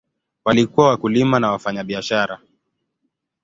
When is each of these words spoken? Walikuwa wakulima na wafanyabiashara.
Walikuwa 0.45 0.89
wakulima 0.89 1.39
na 1.39 1.51
wafanyabiashara. 1.51 2.39